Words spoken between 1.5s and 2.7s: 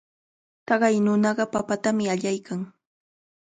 papatami allaykan.